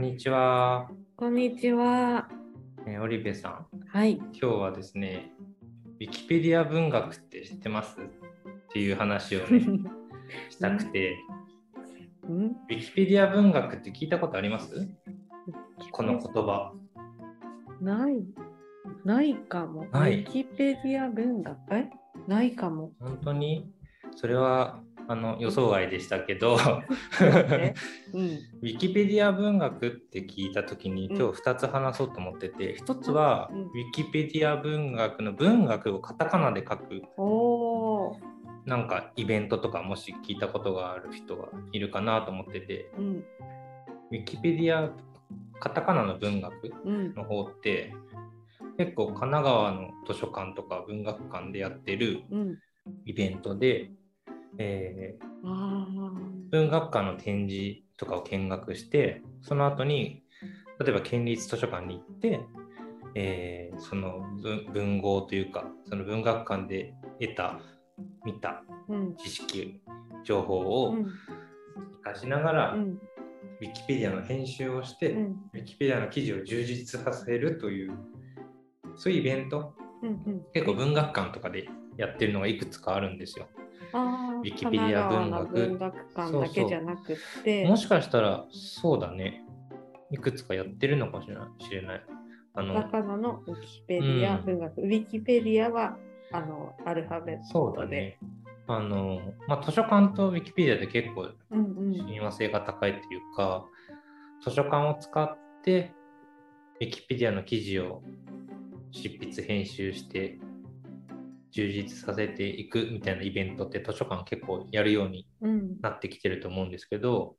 [0.00, 2.26] んにちは、こんにちは。
[2.86, 3.66] えーオリベさん。
[3.86, 4.16] はい。
[4.16, 5.30] 今日はですね、
[6.00, 7.98] ウィキペディア文学って知ってます？
[8.00, 8.04] っ
[8.72, 9.60] ていう話をね、
[10.48, 11.18] したくて、
[12.26, 14.88] うんウィキペディア文学って聞いたことあります？
[15.92, 16.72] この言葉。
[17.82, 18.24] ない。
[19.04, 19.82] ないかも。
[19.82, 21.58] ウィキペディア文学？
[21.74, 21.90] え？
[22.26, 22.92] ないかも。
[23.00, 23.70] 本当に？
[24.16, 27.74] それはあの予想外でしたけど、ね
[28.14, 28.20] うん。
[28.62, 37.02] ウィキペディア文学って聞いた時にうん今日2つ話そうと思ってて、1つはうんウィキペディア文学の文学をカタカナで書く。
[38.66, 43.16] なんかイベントとかもし聞いたことがある人がいるかなと思ってて、うん。
[43.16, 44.92] ウィキペディア
[45.58, 47.14] カタカナの文学うん。
[47.16, 47.92] の方って
[48.78, 52.58] 結構神奈川の図書館とか文学館でやってるうん。
[53.04, 53.90] イベントで、
[54.58, 55.86] えーあ
[56.50, 60.22] 文学館の展示とかを見学してその後に
[60.80, 62.40] 例えば県立図書館に行って、
[63.14, 67.60] えーその文文豪というかその文学館で得た
[68.24, 68.62] 見たあ。
[68.88, 69.16] うん。
[69.16, 69.80] 知識
[70.24, 71.04] 情報をうん。
[72.02, 73.00] 活かしながら、うん。
[73.60, 75.22] ウィキペディアの編集をして、うん。
[75.54, 77.92] ウィキペディアの記事を充実させるという
[78.96, 80.42] そういうイベントうん。
[80.52, 83.48] 結構文学館とかでやってるのがいくつかあるんですよ。
[84.40, 87.66] ウィキペディア文学文学館だけじゃなくって。
[87.66, 89.44] もしかしたらそうだね
[90.10, 91.28] いくつかやってるのかもし
[91.70, 92.02] れない。
[92.54, 94.82] あのカタカナのウィキペディア文学。
[94.82, 95.96] ウィキペディアは、
[96.32, 97.48] あの、アルファベットで。
[97.52, 98.18] そうだね。
[98.66, 102.06] あのまあ、図書館とウィキペディアで結構うんうん。
[102.08, 103.64] 親和性が高いっていうか、
[104.42, 105.92] 図書館を使って
[106.80, 108.02] ウィキペディアの記事を
[108.90, 110.38] 執筆編集して
[111.50, 115.80] 充実させていくみたいなイベントって図書館結構やるようにうん。
[115.80, 117.36] なってきてると思うんですけど、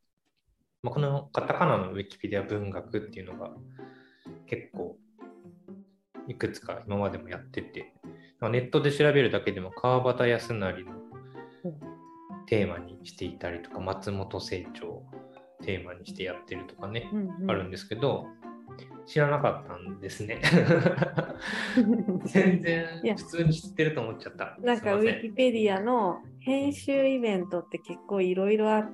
[0.84, 3.52] まあ、このカタカナのウィキペディア文学っていうのが
[4.47, 4.97] 結構
[6.28, 7.94] いくつか今までもやってて
[8.40, 10.91] まあネットで調べるだけでも川端康成の
[11.64, 11.80] うん
[12.47, 15.06] テーマにしていたりとか松本清張を
[15.64, 18.28] テーマにしてやってるとかね、うんうんあるんですけど
[19.11, 20.41] 知らなかったんですね。
[22.23, 24.57] 全然普通に知ってると思っちゃった。
[24.61, 28.89] なんかウィキペディアの編集イベントって結構いろいろや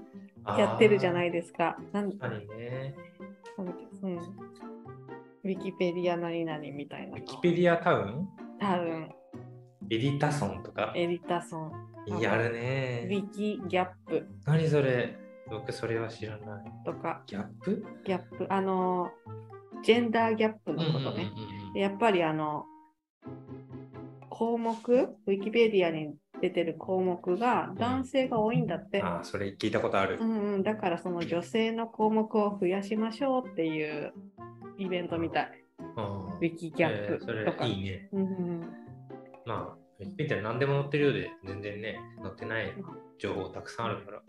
[0.76, 1.78] ってるじゃないいですか。
[1.94, 2.96] 確かにね。
[5.44, 7.10] ウィキペディア何々みたいな。
[7.10, 7.18] の。
[7.18, 8.28] ウィキペディアタウン？
[8.60, 9.12] 多分
[9.92, 10.94] エディタソンとか？
[10.96, 11.72] エディタソ
[12.08, 13.08] ン、やるウね。
[13.08, 14.28] ィキギャップ。
[14.48, 15.16] 何それ？
[15.50, 16.66] 僕それは知らない。
[16.84, 17.86] とか、ギャップ？
[18.04, 19.12] ギャップ、あの、
[19.88, 21.32] ジェンダーギャップのことね。
[21.74, 22.66] でやっぱりあの、
[24.30, 29.02] 項目、ウィキペディアに出てる項目が男性が多いんだって。
[29.02, 30.26] ああ、それ聞いたことあるう。
[30.26, 34.12] んうん、だからその女性の項目を増やしましょうっていう
[34.78, 35.52] イベントみたい。
[35.80, 37.66] うんウィキギャップとか。
[37.66, 38.10] いいね。
[38.12, 38.60] うんうん
[39.46, 42.74] まあ、ウィキペディア何でも載ってるようで全然ね、載ってない
[43.20, 44.22] 情報たくさんあるから。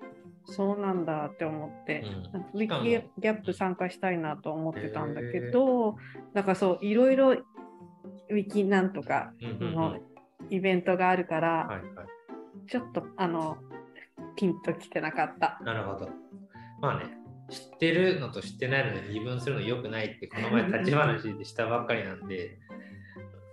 [0.48, 5.96] そうなんだって思って、うんウィキギャップ参加したいなと思ってたんだけど、
[6.34, 9.98] だからそう、いろいろウィキなんとかの
[10.50, 12.68] イベントがあるから、はいはい。
[12.68, 13.58] ちょっとあの、
[14.36, 15.60] ピンときてなかった。
[15.64, 16.08] なるほど。
[16.80, 17.18] まあね、
[17.50, 22.58] 知ってるのと知ってないので二分するの良くないって、この前立ち話でしたばっかりなんで、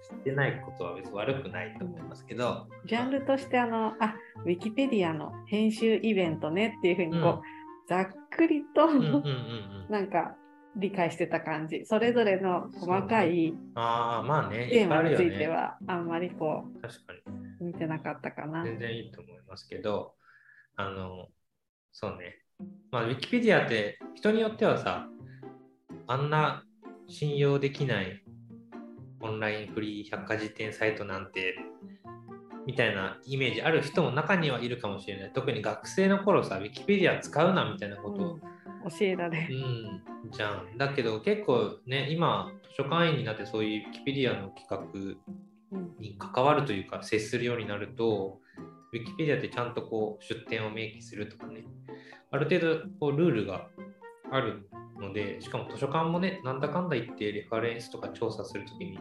[0.10, 7.42] 知ってないことは別に悪くないと思いますけど、ジャンルとしてあの、あ、ウィキペディアの編集イベントねっていうふうにこう、うん
[7.88, 9.88] ざっくりと、うん。
[9.90, 10.36] なんか
[10.76, 11.86] 理解してた感じ。
[11.86, 15.38] それぞれの細かいああ、まあね、テーマについ。
[15.38, 17.20] てはあんまりこ確かに。
[17.62, 18.64] う見てなかったかな。
[18.64, 20.16] 全然いいと思いますけど、
[20.76, 21.30] あの、
[21.92, 22.40] そうね。
[22.92, 25.08] まあ、ウィキペディアって人によってはさ、
[26.08, 26.66] あんな
[27.08, 28.24] 信用できない
[29.22, 31.56] オンラインフリー百科事典サイトなんて、
[32.66, 35.32] みたいなイメージある人も中にはいるかもしれない。
[35.34, 38.42] 特に学生の頃さ、ウィキペディア使うなみたいなことを、うん
[38.88, 39.58] 教えられうる。
[39.58, 40.02] ん、
[40.32, 40.78] じゃん。
[40.78, 44.78] だけど結構ね、今、図書館員になってそういうウィキペディアの企画
[45.72, 48.40] うんに関わるというか接するようになると、
[48.94, 51.64] ウィキペディアってちゃんとこう出典を明記するとかね、
[52.30, 53.68] ある程度こうルールが
[54.32, 54.70] ある
[55.00, 59.00] ので、しかも図書館もね、なんだかんだ言ってレファレンスとか調査するときに、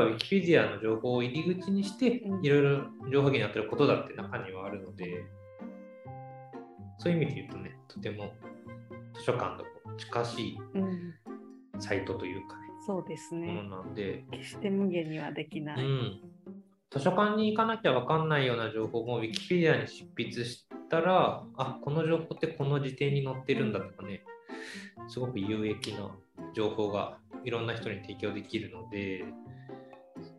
[0.00, 2.44] やっぱウィキペディアの情報を入り口にしてう、ん。
[2.44, 2.78] いろいろ
[3.12, 5.24] 情報源になってることだって中にはあるので、
[6.98, 8.32] そういう意味で言うとね、とても
[9.14, 9.64] 図書館と
[9.96, 11.14] 近しいうん、
[11.80, 13.62] サイトというかね、そうですもね。
[13.62, 15.84] のなんで、決して無限にはできない。
[15.84, 16.20] うん、
[16.90, 24.22] 図書館に行かなきゃ分かんないような情報も Wikipedia に執筆したら、あこの情報ってこの辞典に載ってるんだとかね、
[25.08, 26.10] すごく有益な
[26.54, 29.24] 情報がいろんな人に提供できるので、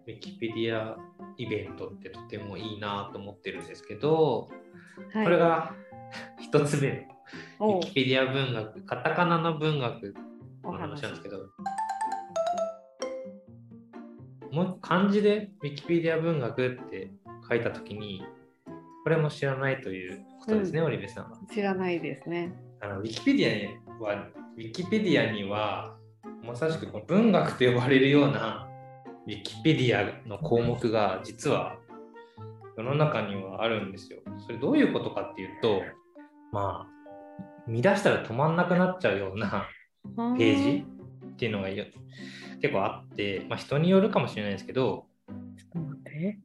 [0.08, 0.98] ウィキペディア
[1.38, 4.48] イベントってとてもいいなと思ってるんですけど、
[5.14, 5.74] はい、これが
[6.40, 7.08] 一つ目
[7.60, 10.16] のウィキペディア文学、カタカナの文学
[10.64, 11.50] の話なんですけど、
[14.50, 17.12] もう漢字でウィキペディア文学って
[17.50, 18.24] 書いたときに、
[19.04, 21.38] これも知らないということですね、うん、オリベさんは。
[21.54, 22.54] 知らないですね。
[22.80, 25.98] あのウィキペディアには、ウィキペディアには、
[26.44, 28.67] まさしくこの文学と呼ばれるような
[29.28, 31.76] ウィキペディアの項目が実は
[32.78, 34.20] 世の中にはあるんですよ。
[34.46, 35.82] それどういうことかっていうと、
[36.54, 39.68] まあ、見出したら止まんなくなっちゃうような
[40.38, 40.86] ページ
[41.26, 41.92] っていうのが結
[42.72, 46.40] 構あって、まあ、人によるかもしれないですけど、ちょっと待って。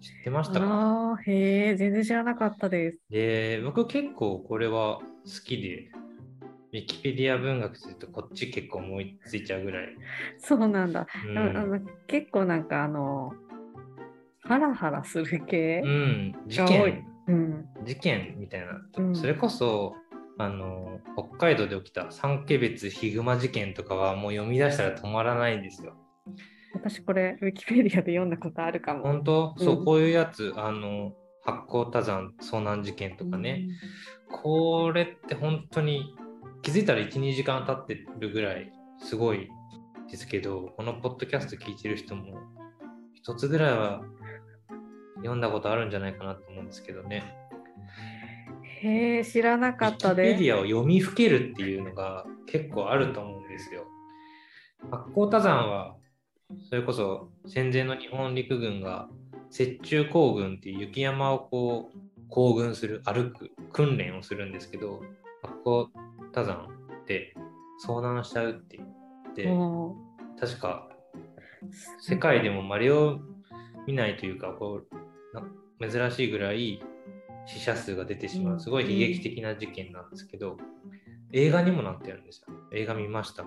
[0.00, 0.66] 知ってましたか？
[1.12, 2.98] あへえ、全然知らなかったです。
[3.10, 5.04] で、僕結構これは好
[5.44, 5.90] きで、
[6.74, 9.86] ウィキペディア文学するとこっち結構思いついちゃうぐらい。
[10.38, 11.06] そうなんだ。
[11.24, 11.78] うん、あの
[12.08, 13.32] 結構なんかあの、
[14.40, 18.66] ハラハラする系、うん、事件、うん、事件みたいな、
[18.98, 19.94] うん、それこそ
[20.36, 25.94] あの北海道で起きた三毛別ヒグマ事件とかはもう読み出したら止まらないんですよ。
[26.74, 29.04] 私これウィキペディアで読んだことあるかも。
[29.04, 31.12] 本当、そう、こういうやつあの
[31.44, 33.68] 発光多山遭難事件とかね、
[34.28, 36.16] これって本当に
[36.64, 39.50] 気づいたら12時間経ってるぐらいすごい
[40.10, 42.38] ですけどこのポッドキャスト聞いてる人も
[43.12, 44.02] 一つぐらいは
[45.16, 47.22] 読んだことあるんじゃないかなと思うんですけどね。
[48.82, 50.40] へえ知らなかったです。
[50.40, 53.84] メディアを読みふけるっていうのが結構あると思うんですよ。
[54.90, 55.96] 八甲田山は
[56.70, 59.08] それこそ戦前の日本陸軍が
[59.50, 65.02] 雪中行軍っていう雪山をこう行軍する歩く訓練をするんですけど
[65.42, 65.90] 八甲
[66.34, 66.68] 火山
[67.06, 67.34] で
[67.86, 69.48] 遭難しちゃうって言って
[70.40, 70.88] 確か
[72.00, 73.20] 世界でもまれを
[73.86, 74.82] 見ないというかこ
[75.80, 76.82] う珍しいぐらい
[77.46, 80.56] 死者数が出てしまうすごい悲劇的な事件なんですけど、
[81.32, 83.44] 映画にもなってるんですよ映画見ました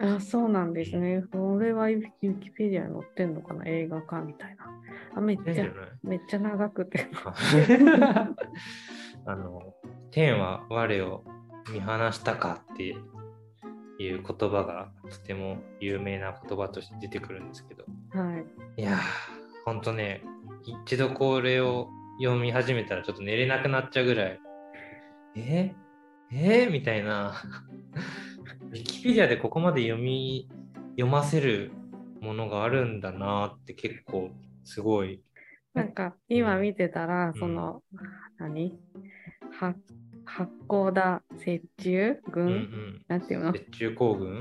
[0.00, 1.22] あそうなんですね。
[1.32, 3.64] これはウィキペディアに載ってんのかな？
[3.66, 4.66] 映画化みたいな。
[5.14, 5.64] あめっちゃ
[6.02, 7.06] めっちゃ長くて。
[9.24, 9.74] あの
[10.10, 11.24] 天は我を
[11.72, 12.96] 見放したかっていう
[13.98, 18.36] 言葉がとても有名な言葉として出てくるんですけど、は
[18.76, 18.98] い、いや
[19.64, 20.22] ほんとね
[20.84, 21.88] 一度これを
[22.20, 24.40] 読み始めたらちょっと寝れなくなっちゃうぐらい。
[25.36, 25.74] え？
[26.32, 26.66] え？
[26.68, 27.34] ー、みたいな。
[28.70, 30.48] ウィキペディアでここまで読み
[30.92, 31.72] 読ませる
[32.20, 34.30] ものがあるんだなって結構
[34.64, 35.22] すごい。
[35.74, 37.82] なんか今見てたら、うん、その、
[38.38, 38.78] 何？
[40.26, 43.52] 八甲田雪中軍、うんうん、なんていうの？
[43.54, 44.40] 雪中行軍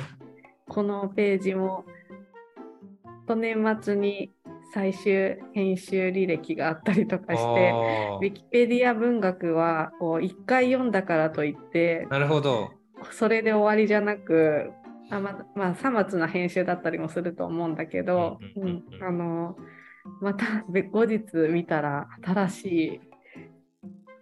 [0.67, 1.85] このページも
[3.27, 4.33] と年末に
[4.73, 7.71] 最終編集履歴があったりとかして
[8.19, 12.71] ウィキペディア文学はこう1回読んだからといってなるほど。
[13.11, 14.71] それで終わりじゃなく
[15.11, 18.39] あままあ、さまつな編集だったりもすると思うんだけど、
[18.99, 19.55] あの
[20.19, 21.21] また後日
[21.51, 23.01] 見たら新しい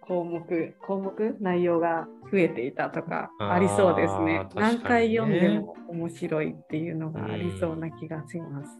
[0.06, 4.40] 項目、項目、内容が増えていたとかありそうですね。
[4.40, 8.70] ね何回読んでも面白いっていうのがありそうな気がします。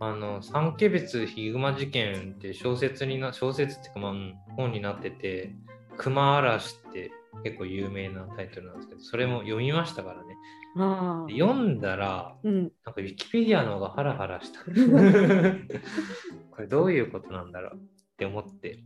[0.00, 4.12] あの三家別ヒグマ事件って小説にな小説っていうか、まあ、
[4.56, 5.54] 本になってて
[5.96, 7.12] 「熊嵐」って
[7.44, 10.34] 結構有名なタイトルなんですけどそれも読みましたからね。
[11.30, 14.58] 読んだら、うん、なんかウィキペディアの方がハラハラした。
[16.50, 18.80] これどういうことなんだろうって思って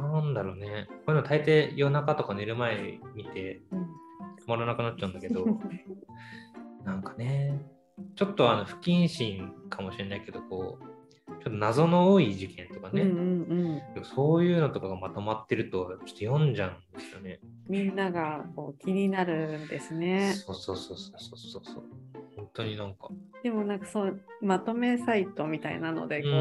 [0.00, 0.86] なんだろうね。
[0.88, 5.46] こういうの大抵夜中とか寝る前見て止まらなくなっちゃうんだけど、
[6.84, 7.60] なんかね、
[8.14, 10.90] ちょっとあの不謹慎かもしれないけど、こう、
[11.26, 17.40] ちょっと謎の多い事件とかね、うんうんうん、そういうのとかがまとまってると、ちょっと読んじゃうんですよね。
[17.68, 20.32] みんながこう気になるんですね。
[20.34, 21.84] そうそうそうそうそうそう。
[22.36, 23.08] 本当になんか。
[23.42, 26.32] でもなんかそうまとめサイトみたいなのでこう、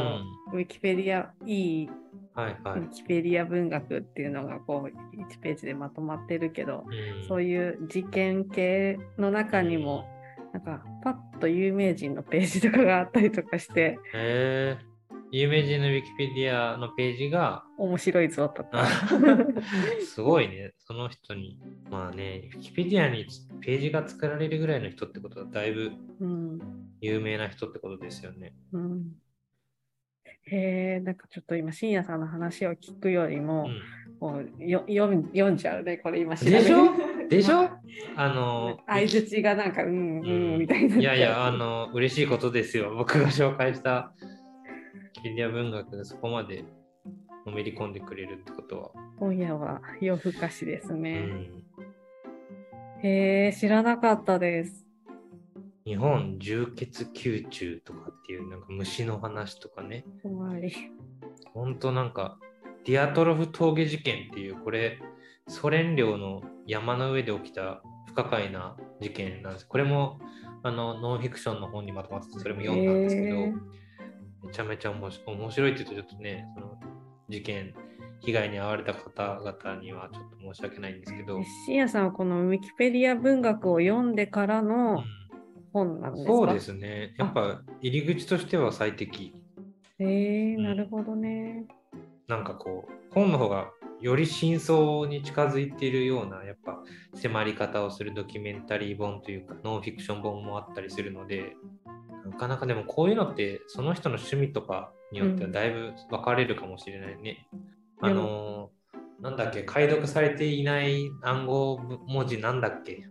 [0.53, 1.89] うん、ウィキペディアいい
[2.35, 10.05] はいはい、ウィキペディア文学っていうのがこう1ページでまとまってるけど、うん、そういう事件系の中にも、
[10.53, 13.99] なんかパッと有名人のページとかがあったりとかして。
[14.13, 14.77] へ
[15.31, 18.87] 有名人のウィキペディアのページが面白いぞとか。
[20.03, 21.59] すごいね、その人に。
[21.91, 23.27] まあね、ウィキペディアに
[23.61, 25.91] ページが作られるぐらいの人ってことはだいぶ
[27.01, 28.53] 有名な人ってことですよね。
[28.71, 29.11] うん
[30.45, 33.69] へえ、なんかちょっと今、深夜さんの話を聞くよりも、
[34.19, 37.27] もうよ読ん読んじゃうね、これ今調べでしょ？
[37.29, 37.69] でしょ？
[38.17, 40.97] あの、相づちがなんか、うん、うん、みたいな。
[40.97, 42.93] いやいや、あの、嬉しいことですよ。
[42.95, 44.13] 僕が紹介した
[45.13, 46.63] キペディア文学がそこまで
[47.45, 48.91] のめり込んでくれるってことは。
[49.19, 51.19] 今夜は夜更かしですうね。
[51.19, 51.63] ん、
[53.03, 54.85] へえ、知らなかったです。
[55.85, 60.05] 日本重血宮中とかっていうなんか虫の話とかね。
[60.21, 60.71] 怖い。
[61.53, 62.37] ほんとなんか、
[62.85, 64.99] ディアトロフ峠事件っていう、これ、
[65.47, 69.67] ソ連領の山の上で起きた不可解な事件なんです。
[69.67, 70.19] これも
[70.61, 73.35] あのノンフィクションの本にまとまってて、それも読んだんですけど、
[74.47, 76.79] めちゃめちゃ面白面白いって言うとちょっとね、その
[77.29, 77.73] 事件、
[78.19, 85.05] 被害に遭われた方々にはちょっと申し訳ないんですけど、深夜さんはこのウィキペディア文学を読んでからうのん
[85.71, 87.15] 本なんですか、そうですね。
[87.17, 89.33] やっぱ入り口としては最適。
[89.99, 91.65] へえうんなるほどね。
[92.27, 93.71] なんかこう、本の方が
[94.01, 96.81] より真相に近づいているような、やっぱ
[97.15, 101.55] 迫り方をするドキュメンタリー本というか、ノンフィクション本もあったりするので、
[102.25, 107.47] なかなかでもこういうのって、その人の趣味とかによってはだいぶ分かれるかもしれないね。
[108.01, 108.79] あのー
[109.21, 113.05] なんだっけ、解読されていない暗号文字なんだっけ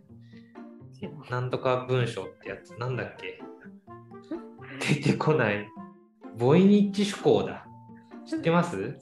[1.29, 3.41] なんとか文章ってやつ、なんだっけ？
[4.95, 5.67] 出てこない。
[6.37, 7.65] ボイニッチ思考だ。
[8.25, 8.95] 知ってます？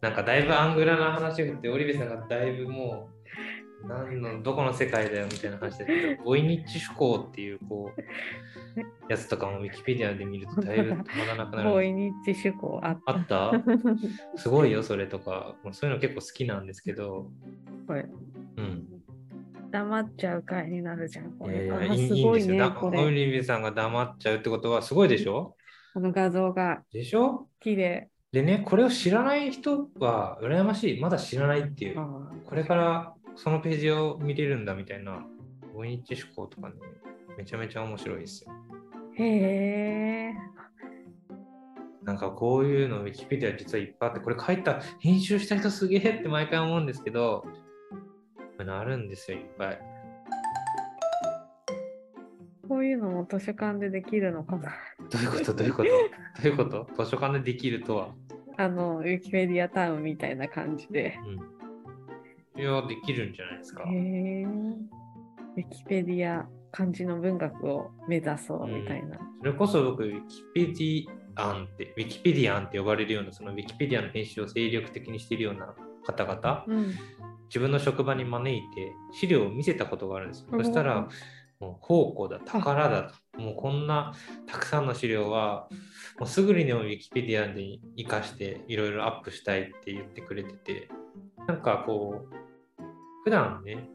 [0.00, 3.08] なんかだいぶアングラな話を振って、オリベさんがだいぶも
[3.84, 11.70] う、何のどこの世界だよみたいな話だけど、 ボイニッチ思考っていうこうやつとかもウィキペディアで見るとだいぶ止まらなくなる。
[11.70, 13.50] ボイニッチ趣向あった。
[13.52, 13.62] あった？
[14.36, 15.54] すごいよ、それとか。
[15.62, 17.30] もうそういうの結構好きなんですけど、
[17.86, 18.39] これうん。
[19.70, 21.32] 黙っちゃう回になるじゃん。
[21.32, 23.10] これいやいや、あいいすごいね、こオれ。
[23.10, 25.56] リベさんが黙っちゃうってことはすごいでしょ？
[25.94, 27.48] この画像がでしょ？
[27.60, 28.08] 綺麗。
[28.32, 31.00] でね、これを知らない人は羨ましい。
[31.00, 32.00] まだ知らないっていう。
[32.00, 35.24] あこれからそのページを見れるんだみたいな、
[35.74, 36.74] ボイニッチ思考とかね、
[37.38, 38.52] めちゃめちゃ面白いですよ。
[39.18, 40.34] ーへえ。
[42.02, 47.44] なんかこういうのウィキペディア実はいっぱいあって、これ書いた、編集した人すげえって毎回思うんですけど、
[48.64, 49.80] あるんですよ、いっぱい。
[52.68, 54.72] こういうのも図書館でできるのかな？
[55.10, 55.54] どういうこと？
[55.54, 55.88] どういうこと？
[55.88, 55.94] ど
[56.44, 57.04] ういうこと？
[57.04, 58.14] 図書館でできるとは？
[58.58, 61.18] あの、ウィキペディアタウンみたいな感じで。
[62.56, 62.60] うん。
[62.60, 63.82] いや、できるんじゃないですか。
[63.88, 64.44] へえ。
[64.44, 69.18] ウィキペディア漢字の文学を目指そうみたいな。
[69.40, 75.74] それこそ僕、ウィキペディアンって、ウィキペディアンって呼ばれるような、そのウィキペディアの編集を精力的にしているような
[76.06, 76.94] 方々、うん。
[77.46, 80.46] 自分の職場に招いて資料を見せたことがあるんですよ。
[80.52, 81.08] うんそしたら、
[81.58, 83.40] もう宝庫だ、宝だと。
[83.40, 84.12] もうこんな
[84.46, 85.68] たくさんの資料は、
[86.18, 90.88] もうすぐにでもウィキペディアで活かしていろいろアップしたいって言ってくれてて、
[91.46, 92.34] なんかこう、
[93.24, 93.88] 普段ね、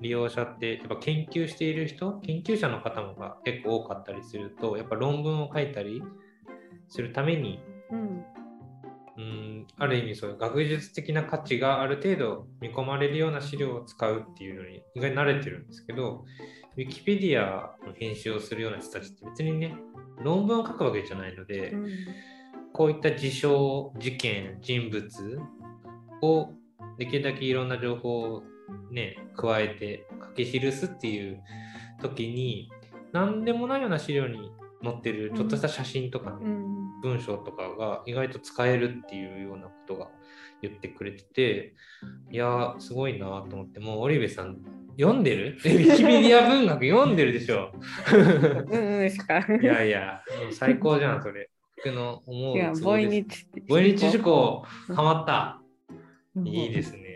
[0.00, 6.02] 利用者ってやっぱ研究している人、研究者の方もが結構多かったりすると、やっぱ論文を書いたり
[6.88, 7.60] するために、
[7.90, 8.24] うん。
[9.16, 16.24] うんある意味そういう学術的な価値がある程度見込まれるような資料を使うっていうのに意外に慣れてるんですけど、
[16.76, 19.74] ウィキペディアの編集をするような人たちって別にね、
[20.22, 21.86] 論文を書くわけじゃないので、うん。
[22.72, 25.40] こういった事象、事件、人物
[26.22, 26.50] を
[26.98, 28.42] できるだけいろんな情報を
[28.90, 31.42] ね、加えて書き記すっていう
[32.00, 32.70] 時に、
[33.12, 37.00] 何でもないような資料に載ってるちょっとした写真とかね、うん。
[37.00, 40.08] 文章とかが意外と使えるっていうようなことが
[40.62, 41.74] 言ってくれてて、
[42.30, 44.58] いやー、すごいなと思って、もうオリベさん、
[44.98, 45.58] 読んでる？
[45.64, 47.72] えウィキペディア文学読んでるでしょ
[48.70, 49.38] うんうんしか。
[49.38, 51.50] いやいや、最高じゃん、それ。
[51.76, 53.60] 僕の思う違う、ツボですボイニッチって。
[53.68, 55.62] ボイニッチ思考、ハマった。
[56.36, 57.07] うんいいですね。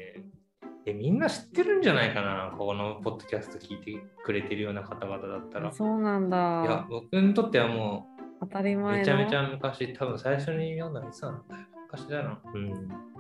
[0.85, 5.69] え、みんな知ってるんじゃないかな、このポッドキャスト聞いてくれてるような方々だったら。
[5.69, 6.37] いそうなんだ。
[6.37, 8.07] や、僕にとってはも
[8.41, 8.99] 当たりう、前の。
[8.99, 11.63] めちゃめちゃ昔、多分最初に読んだのいつなんだよ。
[11.87, 12.41] 昔だな。
[12.53, 12.71] うん。
[12.71, 12.75] ウ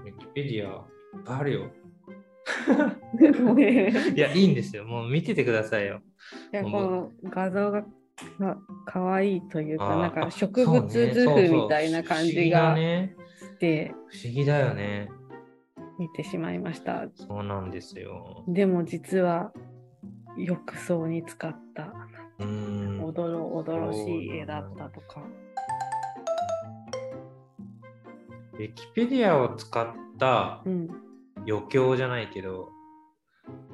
[0.04, 1.70] ィキペディア、いっぱいあるよ。
[4.16, 4.84] いや、いいんですよ。
[4.84, 6.00] もう見ててくださいよ。
[6.52, 7.84] いや、この画像が
[8.38, 12.76] がかわいいというか、なんかあ植物図譜みたいな感じが。
[12.76, 13.10] し
[13.58, 15.08] て不思議だよね。
[16.02, 17.04] 見てしまいました。
[17.14, 18.42] そうなんですよ。
[18.48, 19.52] でも実は
[20.36, 21.92] 浴槽に使った
[22.40, 22.46] うー
[23.00, 23.04] ん。
[23.04, 25.22] おどろおどろしい絵だったとか。
[28.54, 29.86] ウィキペディアを使っ
[30.18, 30.88] たうん。
[31.46, 32.68] 余興じゃないけど、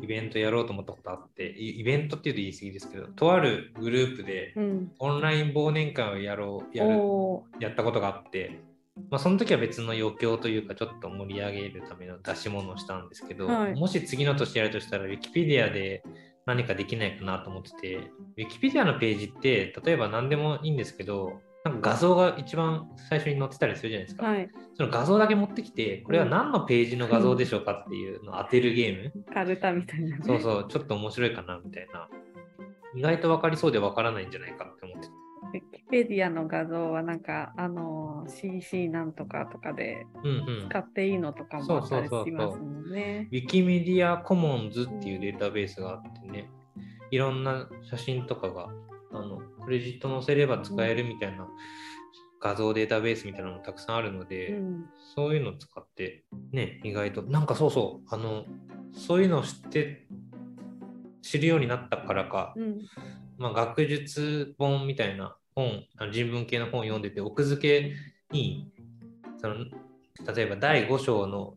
[0.00, 4.92] イベントやろうと思ったことあって、イイベントっていうと言い過ぎですけど、とあるグループでうん。
[4.98, 6.98] オンライン忘年会をやろう、やる、
[7.60, 8.60] やったことがあって、
[9.10, 16.02] まあ、その時は別の余興というか、ちょっと盛り上げるための出し物をしたんですけど、はいもし次の年やるとしたら、ウィキペディアで
[16.46, 24.26] 何かできないかなと思ってて、ウィキペディアのページって、例えば何でもいいんですけど、なんか画像が一番最初に載ってたりするじゃないですか。
[24.26, 24.48] はい。
[24.74, 29.24] その画像だけ持ってきて、これは何のページの画像でしょうかっていうのを当てるゲーム。
[29.32, 30.22] カルタみたいな、ね。
[30.24, 32.08] そうそう、ちょっと面白いかなみたいな。
[32.94, 35.08] 意外と分かりそうで分からないんじゃないかって思って。
[35.52, 40.06] ウィキペディアの画像はなんか、あの、CC なんとかとかで。
[40.68, 43.28] 使っていいのとかもあったりしますもんね。
[43.30, 46.50] ウィキメディアコモンズっていうデータベースがあってね、
[47.10, 48.68] いろんな写真とかが、
[49.12, 51.48] あの、クレジット載せれば使えるみたいな
[52.40, 54.86] 画像データベースみたいなのもたくさんあるので、うん。
[55.14, 58.44] そういうのを使って、ね、意外と、なんかそうそう、あの、
[58.92, 60.06] そういうのを知って、
[61.22, 62.78] 知るようになったからか、うん。
[63.38, 67.94] まあ、学術本みたいな本、あの人文系の本を読んでて、奥付け
[68.30, 68.70] に、
[69.40, 69.54] その
[70.34, 71.54] 例えば第5章の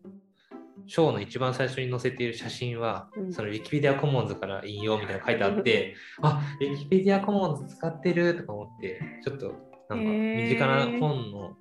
[0.87, 9.53] 章の一番最初に載せている写真は、うんそのウィキペディアコモンズから引用みたいなの書いてあって、あウィキペディアコモンズ使ってるとか思って、ちょっと
[9.89, 11.55] なんか身近な本の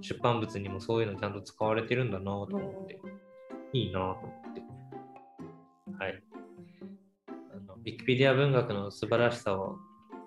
[0.00, 3.00] 出版物にもそういうのちゃんと使われてるんだなと思って、
[3.72, 4.62] いいなと思って。
[5.98, 6.22] はい。
[7.90, 9.78] ィキペディア文学の素晴らしさを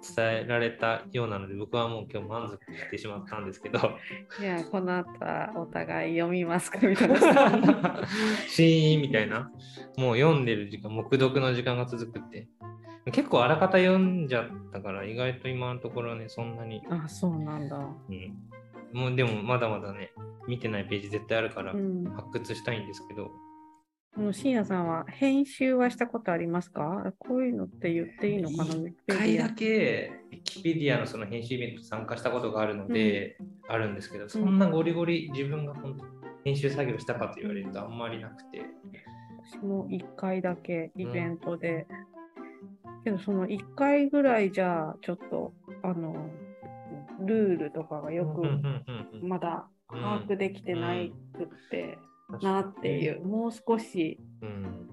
[0.02, 3.80] 伝えられたようなので、僕はもう今日満足してしまったんですけど、
[4.40, 7.18] いや、この後はお互い読みますかみたいな。
[8.50, 9.52] シーンみたいな、
[9.98, 12.48] もう読んでる時間、黙読の時間が続くって。
[13.12, 17.78] 結構あらかた読んじゃったから、意外と今のところね、そんなに、あ、そうなんだ。
[17.78, 18.36] うん。
[18.94, 20.12] もうでもまだまだね、
[20.48, 22.04] 見てないページ絶対あるからう、ん。
[22.16, 23.32] 発掘したいんですけど、
[24.16, 27.14] もう深夜さんは編集はしたことありますか？
[27.18, 28.76] こういうのって言っていいのかな？
[28.76, 33.38] 一回だけ、ウィキペディアのその編集イベントに参加したことがあるので、
[33.70, 36.06] あるんですけど、そんなゴリゴリ自分が本当
[36.44, 38.66] 編集作業したかと言われるとあんまりなくて、
[39.46, 41.88] 私も1回だけイベントで。
[43.04, 46.30] けどその1回ぐらいじゃちょっとあの
[47.26, 51.98] ルールとかがよくうんうんうんうんまだ把握できてないくって。
[52.04, 54.88] うんなっていう、もう少しうん。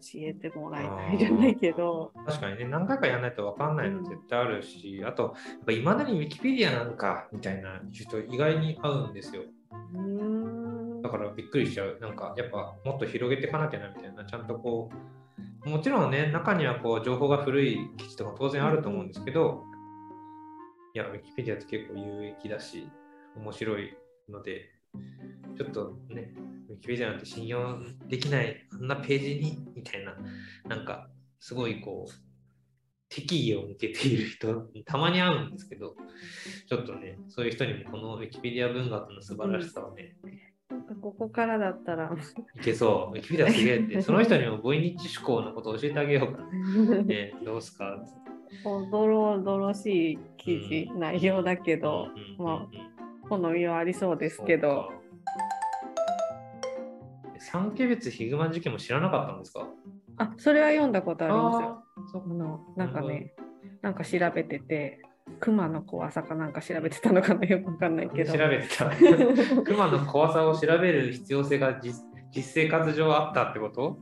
[0.00, 5.34] 教えてもらいたいじゃないけど、確かにね、何回かやらないと分かんないの絶対あるし、あと、
[5.70, 9.42] いまだにウィキペディアなんかみたいな人意外に合うんですよ。
[11.02, 11.98] だからびっくりしちゃう。
[12.00, 14.90] なんかやっぱもっと広げていかなきゃなみたいな、ちゃんとこ
[15.66, 19.64] う、もちろんね、中にはこう情報が古い記事とか当然あると思うんですけど、
[20.94, 22.88] いや、ウィキペディアって結構有益だし、
[23.36, 23.94] 面白い
[24.28, 24.70] ので、
[25.56, 26.32] ちょっとね、
[26.68, 30.16] ウィキペディアなんて信用できない、あんなページに、みたいな、
[30.68, 31.08] なんか、
[31.38, 32.12] すごいこう、
[33.08, 35.96] 敵意を向けている人、たまに会うんですけど、
[36.68, 40.16] ちょっとね、そういう人にもこのウィキペディア文学の素晴らしさをね、
[40.70, 42.12] なんかここからだったら
[42.56, 47.02] いけそう、ウィキペディアすげえって、その人にもボイニッチ思考のことを教えてあげようかな。
[47.02, 48.00] ね、どうすか？
[48.64, 52.08] おどろおどろしい記事、内容だけど、
[52.38, 52.68] うんま
[53.28, 54.92] 好みはありそうですけど。。
[57.40, 59.66] 三毛別ヒグマ事件も知らなかったんですか？
[60.18, 61.84] あそれは読んだことありますよ。
[62.24, 63.32] あのなんかね、
[63.82, 65.00] なんか調べてて、
[65.40, 68.32] 熊の怖さかなんか調べてたのかなよくわかんないけど。
[68.32, 68.90] 調べてた。
[69.64, 73.98] 熊の怖さを調べる必要性が実実生活上あったってこと？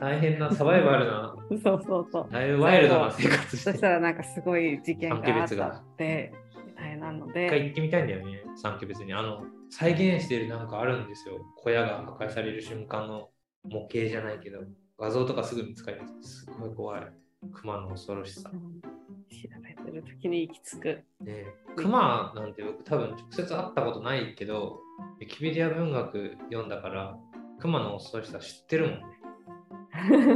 [0.00, 2.28] 大変なサバイバルな、そうそうそう。
[2.32, 3.72] だいぶワイルドな生活してる。
[3.74, 6.32] そしたらなんかすごい事件があったって、
[6.66, 9.12] みたいなの一回で、行ってみたいんだよね、三毛別に。
[9.12, 11.38] あの、再現してるなんかあるんですよ。
[11.56, 13.30] 小屋が破壊される瞬間の
[13.64, 14.58] 模型じゃないけど、
[14.98, 16.44] 画像とかすぐ見つかります。
[16.44, 17.12] すごい怖い。
[17.54, 18.56] 熊の恐ろしさう。
[18.56, 21.02] ん調べてる時に行き着く。
[21.20, 24.78] ね、熊なんて僕多分直接会ったことないけど、
[25.18, 27.16] ウィキペディア文学読んだから、
[27.58, 28.98] 熊の恐ろしさ知ってるもん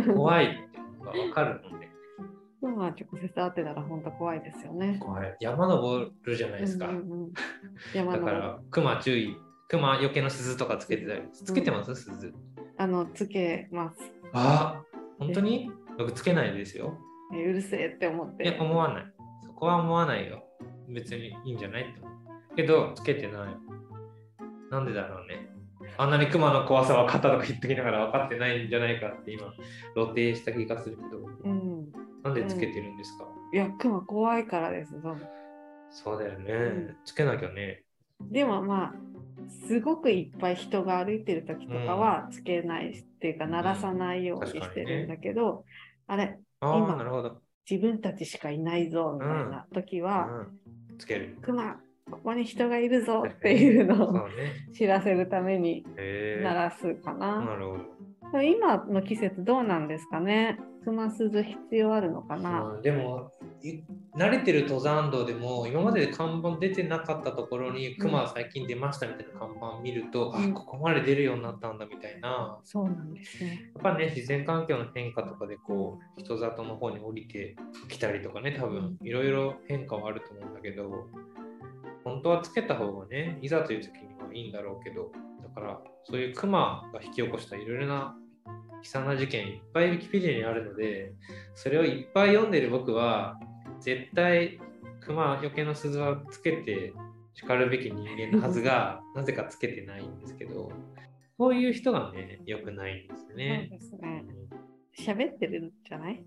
[0.06, 0.14] ね。
[0.14, 1.85] 怖いってのが分かるもんね。
[2.62, 4.98] まあ直接会ってたら本当怖いですよね。
[5.00, 5.36] 怖い。
[5.40, 6.88] 山登るじゃないですか。
[6.88, 7.32] うんうんうん
[7.94, 9.36] 山のだから、熊注意。
[9.68, 11.22] 熊よけの鈴とかつけてたり。
[11.32, 11.94] つけてます？
[11.94, 12.32] 鈴。
[12.78, 13.98] あのつけます。
[14.32, 14.82] あ
[15.18, 15.70] 本当に？
[15.98, 16.96] 僕つけないですよ。
[17.34, 18.60] えうるせえって思っいや、て。
[18.60, 19.04] 思わない。
[19.44, 20.44] そこは思わないよ。
[20.88, 22.54] 別にいいんじゃないって思う。
[22.54, 23.56] けど、つけてない。
[24.70, 25.50] なんでだろうね。
[25.98, 29.52] あんなに熊の怖さ分かったとか言ってきながら分かってないんじゃないかって今、
[29.94, 31.55] 露呈した気がするけど、うん。
[32.36, 34.92] でつけてるんですか、いや、熊怖いからです。
[35.00, 35.20] そう
[35.90, 37.84] そうだよね、んつけなきゃね。
[38.20, 38.94] でもまあ、
[39.66, 45.64] すごくいっぱい人が歩いてる時とかはつけないっていうか、鳴らさないようにしてるんだけど、
[46.06, 47.40] あれ、あ今あ、なるほど。
[47.68, 50.28] 自分たちしかいないぞみたいな時は、
[50.90, 51.36] うん、つける。
[51.42, 54.68] 熊ここに人がいるぞっていうのをね。
[54.72, 57.44] 知らせるために鳴らすかな。
[57.44, 57.78] なるほ
[58.32, 58.42] ど。
[58.42, 60.58] 今の季節どうなんですかね？
[60.86, 63.80] 熊鈴必要あるのかな、うんでもい
[64.16, 70.50] 慣れてる登山道でも今まで看板出てなかったところに熊最近出ましたみたいな看板見ると、うん。
[70.50, 72.58] あここまで出るようになったんだみたいな。
[72.62, 73.72] そうなんですね。
[73.74, 77.56] やっぱね自然環境の変化とかでこう人里の方に降りて
[77.88, 81.08] きたりとかね多分いろいろ変化はあると思うんだけど
[82.04, 85.10] 本当はつけた方がねいざという時にはいいんだろうけど
[85.42, 88.25] だからそういう熊が引き起こしたいろいろな悲
[88.88, 91.12] 惨な事件いっぱいウィキペディアにあるので
[91.54, 93.38] それをいっぱい読んでる僕は
[93.80, 94.58] 絶対
[95.00, 96.92] 熊よけの鈴はつけて
[97.34, 100.72] 叱るべき人間のはずが なぜかつけてないんですけど
[101.38, 103.68] こういう人がね良くないんですよね。
[103.70, 104.24] そうですね。
[104.98, 106.24] 喋ってるんじゃない、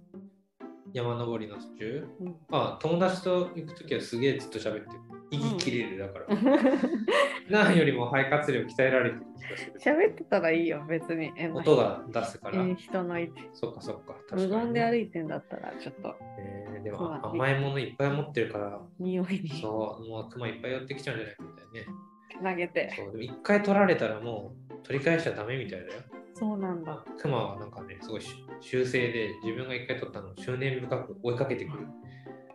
[0.93, 2.07] 山登りの途中？
[2.19, 5.18] うん、あ友達と行くときはすげえずっと喋ってる。
[5.31, 6.35] 息切れるだから。
[6.35, 9.73] 普段よりも肺活量鍛えられてる気がする。
[10.07, 11.31] 喋ってたらいいよ、別に。
[11.37, 12.63] え音が出すから。
[12.63, 13.49] え人の位置。
[13.53, 14.15] そっかそっか。
[14.29, 22.51] 確か無に言で歩いてんだったら、ちょっとえーでも甘いものいっぱい持ってるから、匂いにそう、もう熊いっぱい寄ってきちゃうんじゃないかみたいなね。
[22.51, 22.89] 投げて。
[22.95, 25.91] そう、でも一回取られたらもう取り返しちゃダメみたいだよ。
[26.33, 27.03] そうなんだ。
[27.17, 28.21] 熊はなんかね、すごい
[28.61, 31.85] 修正で自分が一回取ったのを執念深く追いかけてくる。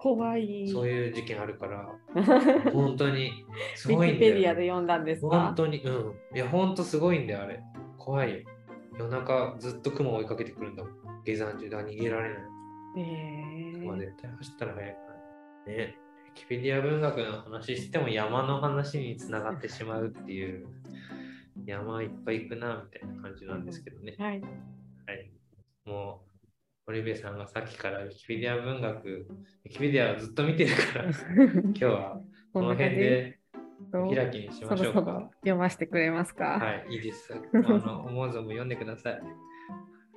[0.05, 0.69] 怖い。
[0.69, 1.88] そういう事件あるから、
[2.73, 3.33] 本当に
[3.75, 5.47] すごいキんだよ、ペディアで読んだんですか？
[5.47, 6.14] 本当に、うん。
[6.37, 7.62] いや、本当すごいんだよ、あれ。
[7.97, 8.47] 怖いよ。
[8.99, 10.95] 夜中ずっと雲を追いかけてくるんだもん。
[11.25, 12.43] 下山中だ逃げられない。
[12.99, 14.99] え熊ー、絶対走ったら早いか
[15.67, 15.77] らね。
[15.79, 15.97] ね。
[16.27, 20.67] ウィキペディア文学の話しても山の話につながってしまうっていう、
[21.64, 24.17] 山いっぱい行くな、みたいな感じなんですけどね。
[24.19, 24.40] はい。
[24.43, 24.47] は
[25.14, 25.31] い。
[25.87, 26.34] もう、
[26.87, 29.09] 堀部さんがさっきからウィキペディア文学、
[29.64, 32.20] ウィキペディアをずっと見てるから、 今日は
[32.53, 33.38] この辺で
[33.92, 35.01] 開きにしそましょうか。
[35.01, 36.59] ろそろ読ませてくれますか？
[36.59, 37.33] はい、いいです。
[37.55, 39.23] あの思わずも読んでください。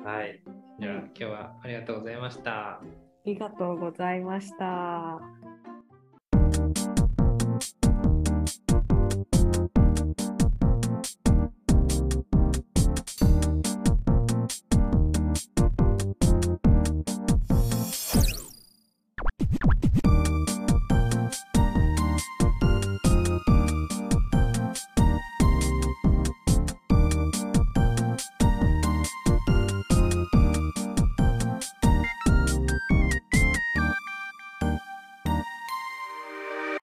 [0.03, 0.41] はい。
[0.79, 2.79] じゃあ今日はありがとうございました。
[2.79, 2.81] あ
[3.25, 5.46] りがとうございました。